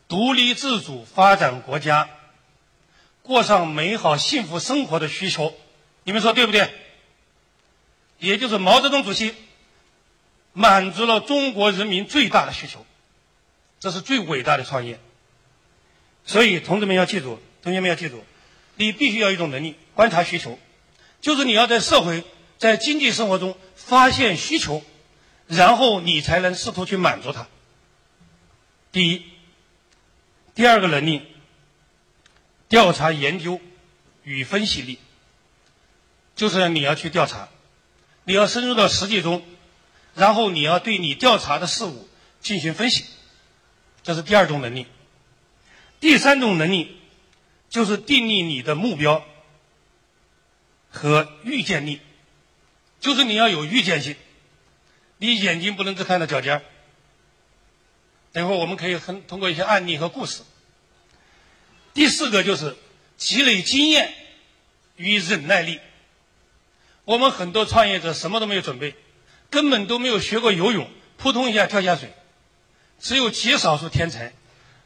[0.08, 2.10] 独立自主发展国家，
[3.22, 5.54] 过上美好幸福生活的需求。
[6.04, 6.70] 你们说对不对？
[8.18, 9.34] 也就是毛泽东主席
[10.52, 12.86] 满足了中国人民最大的需求，
[13.80, 15.00] 这是最伟大的创业。
[16.26, 18.24] 所以，同志们要记住，同学们要记住，
[18.76, 20.60] 你必须要一种能力，观察需求，
[21.22, 22.24] 就是你要在社会、
[22.58, 24.84] 在经济生活中发现需求，
[25.48, 27.48] 然后你才能试图去满足它。
[28.92, 29.24] 第一，
[30.56, 31.22] 第二个能力，
[32.68, 33.60] 调查研究
[34.24, 35.00] 与分析力，
[36.36, 37.50] 就是你要去调查。
[38.26, 39.44] 你要深入到实际中，
[40.14, 42.08] 然后你要对你调查的事物
[42.42, 43.06] 进行分析，
[44.04, 44.86] 这是第二种能力。
[46.00, 46.98] 第三种能力
[47.70, 49.26] 就是定义你的目标
[50.90, 52.02] 和预见力，
[53.00, 54.16] 就是你要有预见性，
[55.18, 56.62] 你眼睛不能只看到脚尖
[58.32, 60.44] 等会儿我们可以很通过一些案例和故事。
[61.94, 62.78] 第四个就是
[63.18, 64.14] 积累经验
[64.96, 65.80] 与忍耐力。
[67.06, 68.96] 我们很多创业者什么都没有准备，
[69.50, 72.14] 根本都没有学过游泳，扑通一下跳下水。
[73.00, 74.34] 只有极少数天才，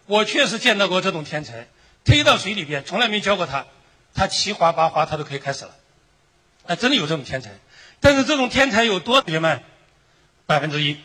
[0.05, 1.67] 我确实见到过这种天才，
[2.05, 3.65] 推到水里边，从来没教过他，
[4.13, 5.75] 他七滑八滑他都可以开始了。
[6.67, 7.51] 那真的有这种天才，
[7.99, 9.61] 但是这种天才有多同学们？
[10.45, 10.97] 百分之一，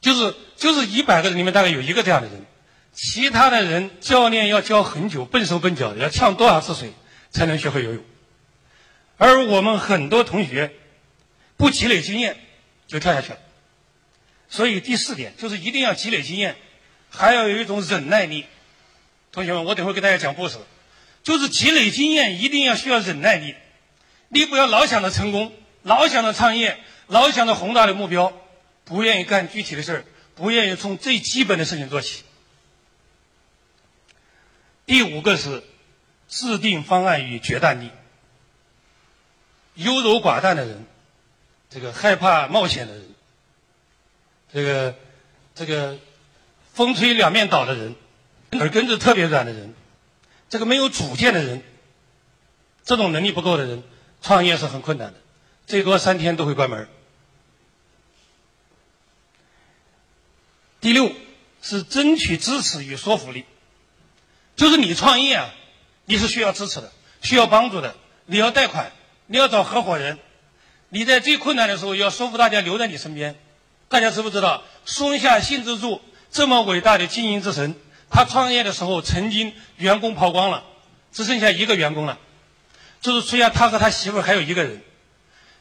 [0.00, 2.46] 就是就是一百个人里面大概有一个这样的人，
[2.92, 6.92] 其他的人教练要教很久，笨手笨脚的，要呛多少次水
[7.30, 8.02] 才能学会游泳。
[9.18, 10.72] 而我们很多同学
[11.58, 12.36] 不积累经验
[12.86, 13.38] 就跳下去了，
[14.48, 16.56] 所以第四点就是一定要积累经验，
[17.10, 18.46] 还要有一种忍耐力。
[19.32, 20.56] 同学们，我等会给大家讲故事，
[21.22, 23.54] 就是积累经验一定要需要忍耐力。
[24.28, 28.32] 你不要老想着成功，老想着创业，老想着宏大的目标，
[28.84, 32.24] 不愿意干具体的事儿，不愿意从最基本的事情做起。
[34.86, 35.62] 第五个是
[36.28, 37.90] 制定方案与决断力。
[39.74, 40.86] 优柔寡断的人，
[41.70, 43.04] 这个害怕冒险的人，
[44.52, 44.94] 这个
[45.54, 45.98] 这个
[46.72, 47.94] 风吹两面倒的人，
[48.52, 49.74] 耳根子特别软的人，
[50.48, 51.62] 这个没有主见的人，
[52.84, 53.84] 这种能力不够的人，
[54.22, 55.20] 创业是很困难的，
[55.66, 56.88] 最多三天都会关门。
[60.80, 61.12] 第六
[61.62, 63.44] 是争取支持与说服力，
[64.56, 65.50] 就是你创业啊，
[66.04, 68.92] 你是需要支持的，需要帮助的，你要贷款。
[69.30, 70.18] 你要找合伙人，
[70.88, 73.38] 你在最困难的时候要说服大家留在你身边。
[73.90, 76.00] 大家知不知道松下幸之助
[76.30, 77.74] 这么伟大的经营之神？
[78.08, 80.64] 他创业的时候曾经员工跑光了，
[81.12, 82.18] 只剩下一个员工了，
[83.00, 84.82] 就是出现他和他媳妇还有一个人。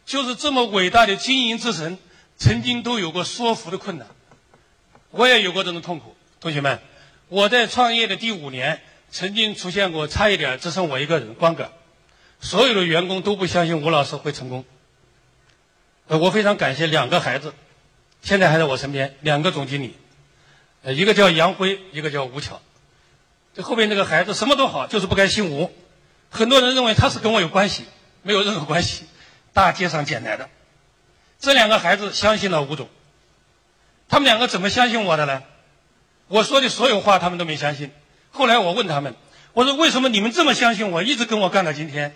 [0.06, 1.98] 就是这么伟大的经营之神，
[2.38, 4.08] 曾经都有过说服的困难。
[5.12, 6.80] 我也有过这种痛苦，同学们，
[7.28, 11.72] 我在创业的第五年，曾经出现过差一点只剩我一个人光杆。
[12.40, 14.64] 所有的员工都不相信吴老师会成功。
[16.08, 17.54] 呃，我非常感谢两个孩子，
[18.22, 19.94] 现在还在我身边，两个总经理，
[20.84, 22.62] 呃，一个叫杨辉，一个叫吴巧。
[23.54, 25.70] 这后边这个孩子什么都好，就是不该姓吴。
[26.30, 27.86] 很多人认为他是跟我有关系，
[28.22, 29.06] 没有任何关系，
[29.54, 30.50] 大街上捡来的。
[31.40, 32.90] 这两个孩子相信了吴总。
[34.10, 35.44] 他们两个怎么相信我的呢？
[36.28, 37.92] 我说的所有话他们都没相信。
[38.32, 39.16] 后来我问他们，
[39.54, 42.16] 我说为什么你们这么相信我，一直跟我干到今天？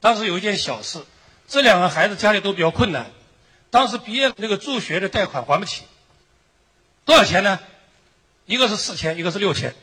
[0.00, 1.00] 当时有一件小事，
[1.46, 3.06] 这两个孩子家里都比较困难，
[3.70, 5.84] 当时毕业那个助学的贷款还不起，
[7.04, 7.60] 多少钱呢？
[8.46, 9.74] 一个是四千，一个是六千。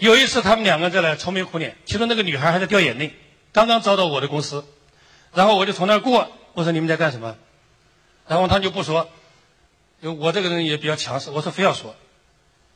[0.00, 3.14] 有一次他们两个在那愁眉苦脸，其中那个女孩还在掉眼泪，
[3.52, 4.64] 刚刚招到我的公司，
[5.34, 7.36] 然后我就从那儿过，我说你们在干什么？
[8.26, 9.08] 然后他就不说，
[10.00, 11.94] 我这个人也比较强势，我说非要说，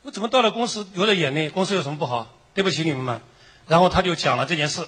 [0.03, 1.49] 我怎么到了公司流着眼泪？
[1.49, 2.31] 公司有什么不好？
[2.53, 3.23] 对不起你们嘛。
[3.67, 4.87] 然后他就讲了这件事，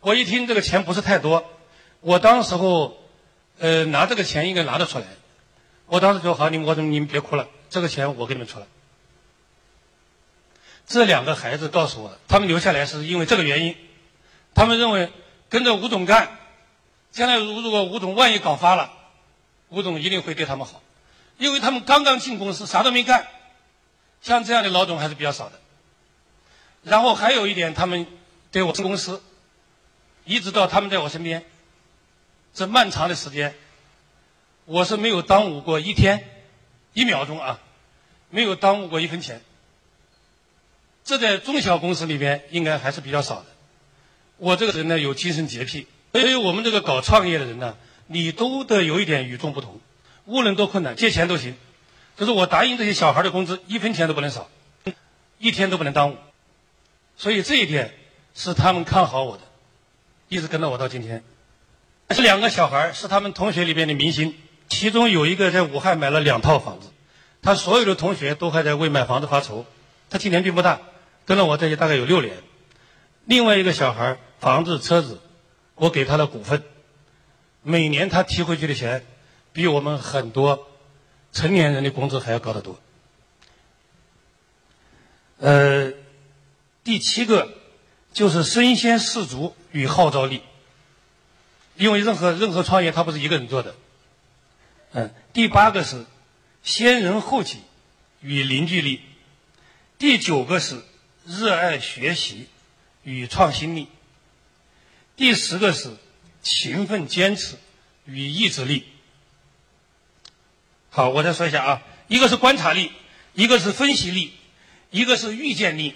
[0.00, 1.44] 我一听这个钱不是太多，
[2.00, 2.96] 我当时候，
[3.58, 5.04] 呃，拿这个钱应该拿得出来，
[5.84, 8.66] 我当时说好，你们我说你们别哭了，这个钱我给你们出来。
[10.90, 13.76] 这两个孩子告诉我，他们留下来是因为这个原因，
[14.56, 15.12] 他们认为
[15.48, 16.36] 跟着吴总干，
[17.12, 18.92] 将来如如果吴总万一搞发了，
[19.68, 20.82] 吴总一定会对他们好，
[21.38, 23.28] 因为他们刚刚进公司，啥都没干，
[24.20, 25.60] 像这样的老总还是比较少的。
[26.82, 28.08] 然后还有一点，他们
[28.50, 29.22] 对我公司，
[30.24, 31.44] 一直到他们在我身边，
[32.52, 33.54] 这漫长的时间，
[34.64, 36.28] 我是没有耽误过一天、
[36.94, 37.60] 一秒钟啊，
[38.28, 39.40] 没有耽误过一分钱。
[41.10, 43.46] 这在中小公司里边应该还是比较少的。
[44.36, 49.80] 我这个人呢有精神洁癖，所以我们这个搞创业的人呢，你都得有一点与众不同。
[50.24, 51.56] 无论多困难，借钱都行。
[52.16, 54.48] 就是我答应这些小孩的工资，一分钱都不能少，
[55.38, 56.16] 一天都不能耽误。
[57.16, 57.92] 所以这一点
[58.36, 59.42] 是他们看好我的，
[60.28, 61.24] 一直跟着我到今天。
[62.10, 64.36] 这两个小孩是他们同学里边的明星，
[64.68, 66.86] 其中有一个在武汉买了两套房子，
[67.42, 69.66] 他所有的同学都还在为买房子发愁。
[70.08, 70.80] 他今年并不大，
[71.30, 72.42] 跟了我这些大概有六年。
[73.24, 75.20] 另外一个小孩房子车子，
[75.76, 76.64] 我给他的股份，
[77.62, 79.06] 每年他提回去的钱，
[79.52, 80.66] 比我们很多
[81.30, 82.80] 成年人的工资还要高得多。
[85.38, 85.92] 呃。
[86.82, 87.48] 第七个
[88.12, 90.42] 就是身先士卒与号召力，
[91.76, 93.76] 因为任何任何创业他不是一个人做的。
[94.94, 96.06] 嗯，第八个是
[96.64, 97.60] 先人后己
[98.20, 99.02] 与凝聚力，
[99.98, 100.82] 第九个是
[101.38, 102.46] 热爱学习
[103.04, 103.86] 与创新力，
[105.16, 105.96] 第十个是
[106.42, 107.56] 勤奋坚持
[108.04, 108.84] 与意志力。
[110.90, 112.90] 好，我再说一下啊，一个是观察力，
[113.34, 114.32] 一个是分析力，
[114.90, 115.94] 一个是预见力。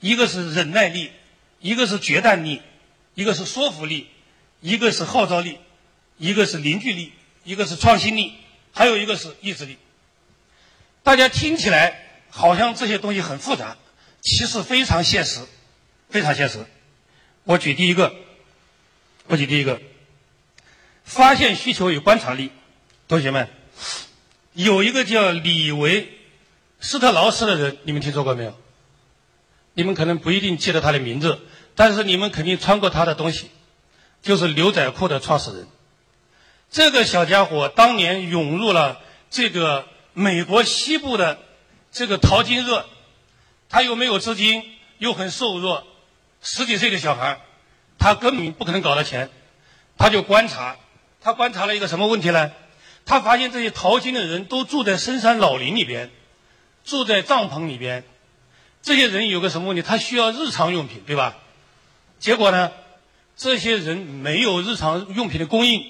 [0.00, 1.10] 一个是忍耐力，
[1.58, 2.62] 一个是决断力，
[3.16, 4.06] 一个是说服力，
[4.60, 5.58] 一个是号召力，
[6.18, 7.12] 一个是凝聚力，
[7.42, 8.32] 一个是创新力，
[8.72, 9.76] 还有一个是意志力。
[11.02, 13.76] 大家听起来好像这些东西很复杂，
[14.28, 15.40] 其实非常现实，
[16.10, 16.58] 非常现实。
[17.44, 18.14] 我举第一个，
[19.26, 19.80] 我举第一个，
[21.02, 22.52] 发现需求与观察力。
[23.08, 23.48] 同学们，
[24.52, 26.02] 有一个叫李维·
[26.78, 28.54] 斯特劳斯的人，你们听说过没有？
[29.72, 31.40] 你们可能不一定记得他的名字，
[31.74, 33.50] 但是你们肯定穿过他的东西，
[34.20, 35.66] 就是牛仔裤的创始人。
[36.70, 41.38] 这个小家伙当年涌入了这个美国西部的
[41.90, 42.84] 这个淘金热，
[43.68, 44.64] 他又没有资金，
[44.98, 45.84] 又很瘦弱，
[46.40, 47.40] 十几岁的小孩，
[47.98, 49.30] 他根本不可能搞到钱。
[49.96, 50.76] 他就观察，
[51.20, 52.52] 他观察了一个什么问题呢？
[53.04, 56.10] 他发现这些淘金的人都住在深山老林里边，
[56.84, 58.04] 住在帐篷里边。
[58.80, 59.82] 这些人有个什么问题？
[59.82, 61.36] 他需要日常用品，对吧？
[62.20, 62.70] 结果呢，
[63.36, 65.84] 这些人没有日常用品的供应，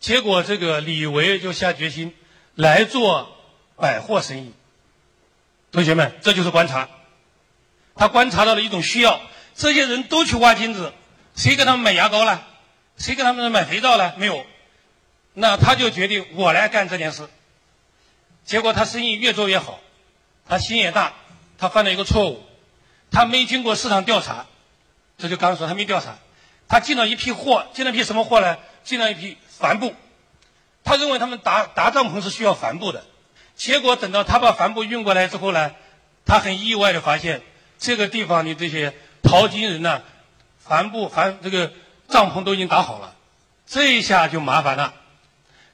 [0.00, 2.12] 结果这个李维就下决心
[2.54, 3.30] 来做
[3.76, 4.52] 百货生意。
[5.70, 6.88] 同学们，这就是观察。
[7.98, 9.20] 他观察到了一种需要，
[9.54, 10.94] 这些人都去挖金子，
[11.34, 12.46] 谁给他们买牙膏了？
[12.96, 14.14] 谁给他们买肥皂了？
[14.16, 14.46] 没有。
[15.34, 17.28] 那他就决定我来干这件事。
[18.44, 19.80] 结果他生意越做越好，
[20.48, 21.12] 他心也大。
[21.58, 22.44] 他犯了一个错误，
[23.10, 24.46] 他没经过市场调查，
[25.18, 26.16] 这就刚说他没调查，
[26.68, 28.56] 他进了一批货，进了一批什么货呢？
[28.84, 29.92] 进了一批帆布，
[30.84, 33.04] 他认为他们搭搭帐篷是需要帆布的，
[33.56, 35.72] 结果等到他把帆布运过来之后呢，
[36.24, 37.42] 他很意外的发现
[37.78, 40.02] 这个地方的这些淘金人呢，
[40.58, 41.72] 帆布帆这个
[42.08, 43.14] 帐篷都已经搭好了，
[43.66, 44.94] 这一下就麻烦了，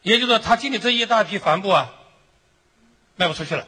[0.03, 1.91] 也就是说他进的这一大批帆布啊，
[3.17, 3.67] 卖不出去了。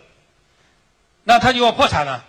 [1.24, 2.24] 那他就要破产了，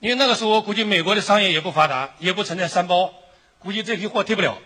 [0.00, 3.14] 因为那个时候我估计美国的商业也不发达，也不存在三包，
[3.60, 4.58] 估计这批货退不了。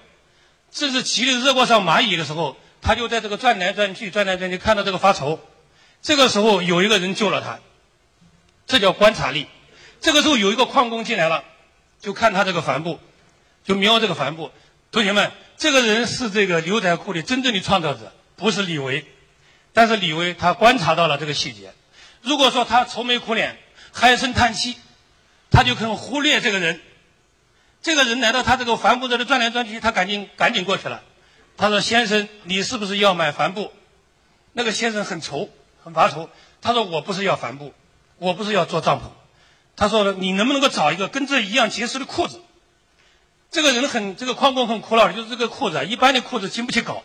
[0.73, 5.39] 这是急得热锅上蚂蚁的时候，他就在这个转来转去，转来转去，看到这个发愁。
[6.03, 7.61] 这个时候有一个人救了他，
[8.67, 9.47] 这叫观察力。
[10.05, 11.43] 这个时候有一个矿工进来了，
[11.99, 13.01] 就看他这个帆布，
[13.65, 14.51] 就瞄这个帆布。
[14.93, 19.07] 同学们，这个人是这个牛仔裤的真正的创造者，不是李维，
[19.73, 21.73] 但是李维他观察到了这个细节。
[22.21, 23.57] 如果说他愁眉苦脸、
[23.95, 24.77] 唉声叹气，
[25.51, 26.83] 他就可能忽略这个人。
[27.81, 31.03] 这个人来到他这个帆布这里转来转去，他赶紧赶紧过去了。
[31.57, 33.73] 他说：“先生，你是不是要买帆布？”
[34.53, 35.49] 那个先生很愁，
[35.83, 36.29] 很发愁。
[36.61, 37.73] 他说：“我不是要帆布，
[38.19, 39.05] 我不是要做帐篷。
[39.77, 42.41] 他说你能不能够找一个跟这一样结实的裤子？
[43.51, 47.03] 这个人很这个矿工很苦恼，就是这个裤子，一般的裤子经不起搞，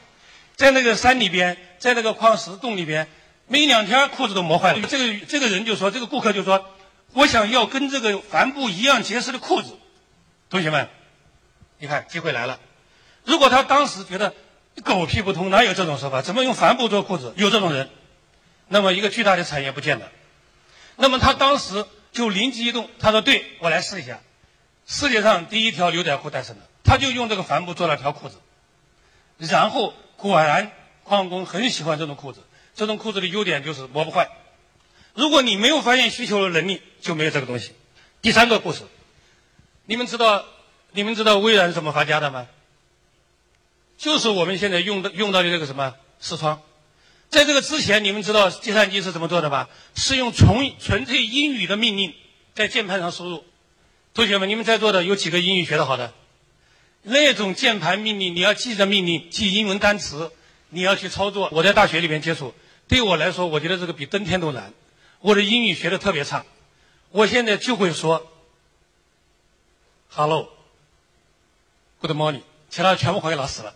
[0.55, 3.07] 在那个山里边，在那个矿石洞里边，
[3.47, 4.87] 没两天裤子都磨坏了。
[4.87, 6.65] 这个这个人就说，这个顾客就说，
[7.13, 9.77] 我想要跟这个帆布一样结实的裤子。
[10.49, 10.89] 同学们，
[11.77, 12.59] 你看机会来了。
[13.25, 14.33] 如果他当时觉得
[14.83, 16.23] 狗屁不通，哪有这种说法？
[16.23, 17.33] 怎么用帆布做裤子？
[17.37, 17.89] 有这种人，
[18.69, 20.09] 那么一个巨大的产业不见了。
[20.95, 24.19] 那么他当时就灵机一动，他说：“对我来试一下，
[24.85, 28.37] 世界上第一条牛仔裤诞生了。”他就用这个帆布做了条裤子，
[29.37, 30.71] 然后果然
[31.03, 32.41] 矿工很喜欢这种裤子。
[32.75, 34.29] 这种裤子的优点就是磨不坏。
[35.13, 37.73] 如果你没有发现需求的能力，就没有这个东西。
[38.21, 38.83] 第三个故事，
[39.85, 40.45] 你们知道
[40.91, 42.47] 你们知道微软是怎么发家的吗？
[43.97, 46.61] 就是我们现在用的用到的这个什么视窗，
[47.29, 49.69] 在这个之前，你们知道计算机是怎么做的吧？
[49.95, 52.13] 是用纯纯粹英语的命令
[52.55, 53.45] 在键盘上输入。
[54.13, 56.13] 同学们，你们在座的有几个英语学得好的？
[57.03, 60.31] 那种键盘命令，你要记着命令，记英文单词，
[60.69, 61.49] 你要去操作。
[61.51, 62.53] 我在大学里面接触，
[62.87, 64.73] 对我来说，我觉得这个比登天都难。
[65.19, 66.45] 我的英语学的特别差，
[67.11, 68.25] 我现在就会说
[70.09, 70.51] “hello”，“good
[72.11, 73.75] morning”，其他全部还给老师了。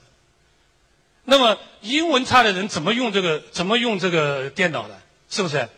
[1.26, 3.42] 那么英文差的人怎么用这个？
[3.52, 5.00] 怎么用这个电脑的？
[5.30, 5.70] 是不是？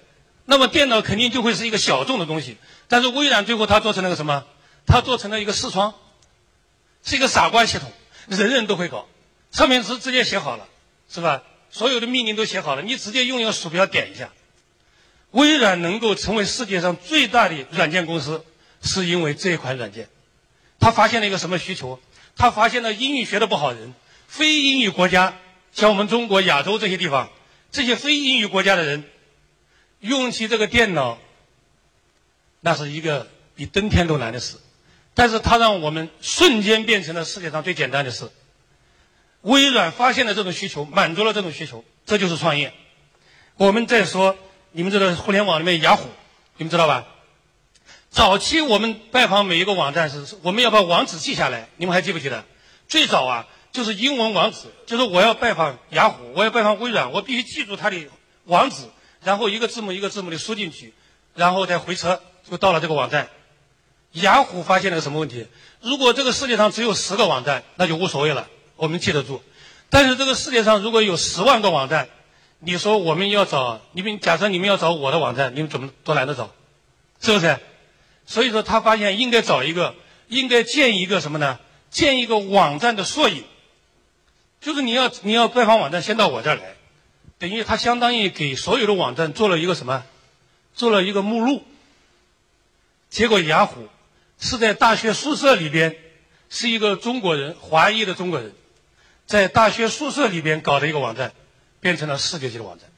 [0.45, 2.57] 那么电脑肯定就会是一个小众的东西。
[2.87, 4.45] 但是微软最后它做成了个什么？
[4.85, 5.93] 它做成了一个视窗，
[7.03, 7.91] 是一个傻瓜系统，
[8.27, 9.07] 人人都会搞。
[9.51, 10.67] 上面是直接写好了，
[11.09, 11.43] 是吧？
[11.71, 14.29] 所有的命令都写好了，你直接用一个鼠标点一下。
[15.31, 18.45] 微软能够成为世界上最大的软件公司，
[18.81, 20.07] 是因为这一款软件。
[20.79, 21.99] 他发现了一个什么需求？
[22.35, 23.93] 他发现了英语学的不好人。
[24.27, 25.37] 非英语国家，
[25.71, 27.29] 像我们中国、亚洲这些地方，
[27.71, 29.03] 这些非英语国家的人，
[29.99, 31.17] 用起这个电脑，
[32.61, 34.57] 那是一个比登天都难的事。
[35.13, 38.29] 但是它让我们瞬间变成了世界上最简单的事。
[39.41, 42.73] 微软发现了这种需求，满足了这种需求，这就是创业。
[43.55, 44.35] 我们再说，
[44.71, 46.09] 你们知道互联网里面雅虎，
[46.57, 47.07] 你们知道吧？
[48.09, 52.43] 早期我们拜访每一个网站是，我们要把网址记下来，你们还记不记得？
[52.87, 53.47] 最早啊。
[53.75, 57.97] 就是英文网址，就是我要拜访雅虎，我要拜访微软，我必须记住它的
[58.45, 58.83] 网址，
[59.21, 60.93] 然后一个字母一个字母的输进去，
[61.33, 63.27] 然后再回车就到了这个网站。
[64.13, 65.45] 雅虎发现了什么问题？
[65.81, 69.41] 如果这个世界上只有十个网站，那就无所谓了，我们记得住。
[69.89, 72.07] 但是这个世界上如果有十万个网站，
[72.59, 76.49] 你说我们要找你们，假设你们要找我的网站，你们怎么都懒得找？
[77.19, 77.59] 是不是？
[78.25, 79.95] 所以说他发现应该找一个，
[80.29, 81.59] 应该建一个什么呢？
[81.91, 83.43] 建一个网站的缩影。
[84.65, 86.75] 就是你要你要拜访网站，先到我这儿来，
[87.37, 90.03] 等于他相当于给所有的网站做了一个什么，
[90.73, 91.63] 做了一个目录。
[93.11, 93.87] 结果雅虎
[94.39, 95.95] 是在大学宿舍里边，
[96.49, 98.55] 是一个中国人，华裔的中国人，
[99.27, 101.31] 在大学宿舍里边搞的一个网站，
[101.79, 102.89] 变成了世界级的网站。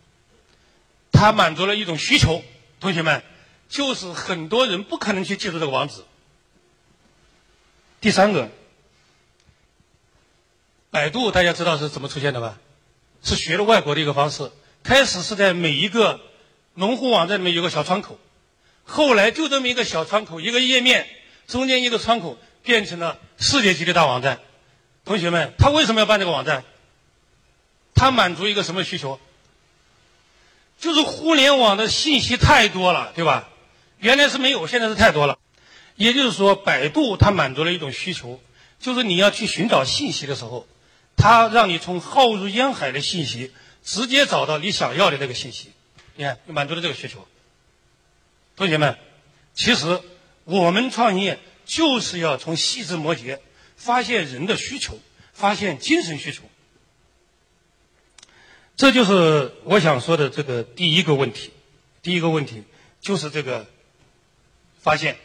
[1.12, 2.46] 他满足了一种需求，
[2.80, 3.22] 同学们，
[3.68, 6.06] 就是很多人不可能去记住这个网址。
[8.00, 8.50] 第三个。
[10.98, 12.58] 百度大家知道是怎么出现的吧？
[13.22, 14.52] 是学了外国的一个方式。
[14.84, 16.20] 开始是在每一个
[16.74, 18.18] 农户网站里面有个小窗口，
[18.84, 21.08] 后来就这么一个小窗口，一个页面
[21.46, 24.40] 中间一个窗口变成了世界级的大网站。
[25.06, 26.64] 同学们，他为什么要办这个网站？
[27.94, 29.20] 他满足一个什么需求？
[30.80, 33.50] 就是互联网的信息太多了，对吧？
[34.00, 35.38] 原来是没有，现在是太多了。
[35.96, 38.42] 也就是说，百度它满足了一种需求，
[38.80, 40.66] 就是你要去寻找信息的时候。
[41.18, 43.52] 它让你从浩如烟海的信息
[43.84, 45.72] 直接找到你想要的那个信息，
[46.16, 47.28] 你看，满足了这个需求。
[48.56, 48.98] 同学们，
[49.54, 50.00] 其实
[50.46, 53.42] 我们创业就是要从细枝末节
[53.76, 55.00] 发现人的需求，
[55.34, 56.44] 发现精神需求。
[58.76, 61.52] 这就是我想说的这个第一个问题。
[62.04, 62.63] 第一个问题
[63.02, 63.65] 就是这个
[64.80, 65.18] 发现。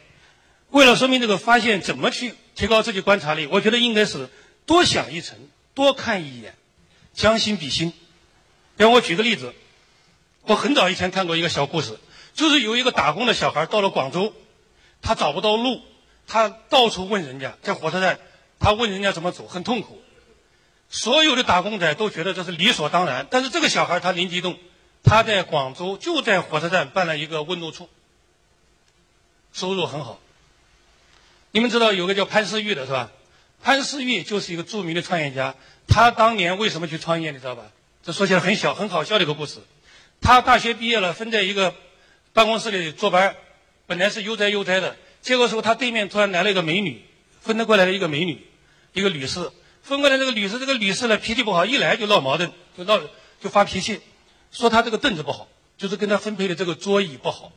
[0.71, 4.31] 为了说明这个发现怎么去提高自己观察力，我觉得应该是
[4.65, 5.39] 多想一层。
[5.75, 6.55] 多看一眼，
[7.15, 7.93] 将心比心。
[8.77, 9.55] 让我举个例子，
[10.43, 11.99] 我很早以前看过一个小故事，
[12.35, 14.35] 就是有一个打工的小孩到了广州，
[15.01, 15.83] 他找不到路，
[16.27, 18.19] 他到处问人家，在火车站，
[18.59, 20.03] 他问人家怎么走，很痛苦。
[20.89, 24.59] 所有的打工仔都觉得这是理所当然，但是这个小孩他灵机一动，
[25.03, 27.89] 他在广州就在火车站办了一个问路处，
[29.53, 30.19] 收入很好。
[31.51, 33.11] 你们知道有个叫潘思玉的是吧？
[33.63, 35.55] 潘思玉就是一个著名的创业家，
[35.87, 37.63] 他当年为什么去创业，你知道吧？
[38.03, 39.61] 这说起来很小、很好笑的一个故事。
[40.21, 41.75] 他大学毕业了，分在一个
[42.33, 43.37] 办公室里坐班，
[43.87, 47.03] 本来是悠哉悠哉的，结果时候他对面突然来了一个美女，
[47.41, 48.45] 分得过来的一个美女，
[48.93, 49.51] 一个女士，
[49.83, 53.01] 分过来这个女士，这个女士呢脾气不好，一来就闹矛盾，就闹
[53.41, 54.01] 就发脾气，
[54.51, 55.47] 说他这个凳子不好，
[55.79, 57.53] 就是跟他分配的这个桌椅不好，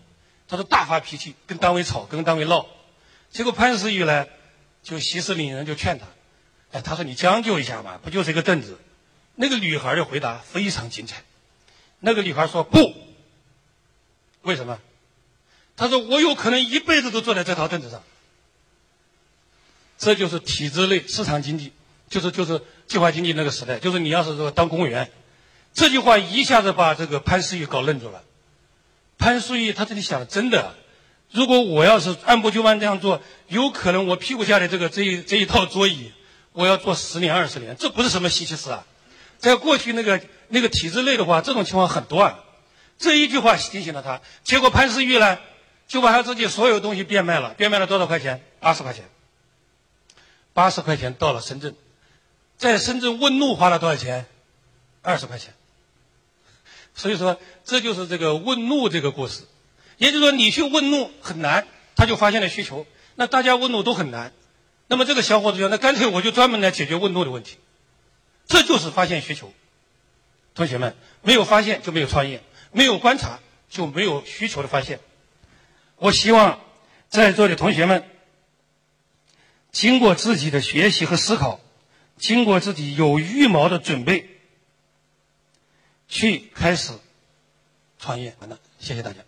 [0.48, 2.68] 他说大发脾气，跟单位吵，跟单位闹，
[3.32, 4.28] 结果潘石屹呢
[4.86, 6.06] 就息事宁人，就劝他，
[6.72, 8.78] 哎，他说你将就一下嘛，不就是一个凳子？
[9.36, 11.24] 那个女孩的回答非常精彩，
[12.00, 12.94] 那个女孩说不，
[14.44, 14.80] 为什么？
[15.76, 18.02] 她说我有可能一辈子都坐在这套凳子上。
[19.98, 21.74] 这就是体制内市场经济，
[22.10, 25.10] 就是就是计划经济那个时代，就是你要是说当公务员，
[25.74, 28.24] 这句话一下子把这个潘石屹搞愣住了。
[29.18, 30.76] 潘石屹他这里想的真的，
[31.32, 36.12] 如果我要是按部就班这样做，有可能我屁股下的这个这一这一套桌椅，
[36.54, 38.86] 我要做十年二十年，这不是什么稀奇事啊。
[39.38, 42.40] 在过去那个那个体制内的话，这种情况很多啊。
[42.98, 45.38] 这一句话提醒了他，结果潘石屹呢，
[45.88, 48.42] 就把他自己所有东西变卖了，变卖了多少块钱？
[48.62, 49.04] 八十块钱。
[50.54, 51.76] 八十块钱到了深圳，
[52.58, 54.26] 在深圳问路花了多少钱？
[55.02, 55.54] 二十块钱。
[56.96, 59.44] 所以说，这就是这个问路这个故事。
[59.98, 62.86] 也就是说，你去问路很难，他就发现了需求。
[63.16, 64.34] 那大家问路都很难，
[64.88, 67.58] 那么这个小伙子说：“那干脆我就专门来解决问路的问题。”
[68.48, 69.52] 这就是发现需求，
[70.54, 73.40] 同学们没有发现就没有创业，没有观察
[73.70, 75.00] 就没有需求的发现。
[75.96, 76.62] 我希望
[77.10, 78.04] 在座的同学们，
[79.72, 81.60] 经过自己的学习和思考，
[82.18, 84.30] 经过自己有预谋的准备，
[86.08, 86.92] 去开始
[87.98, 88.36] 创业。
[88.40, 89.25] 好的，谢谢大家。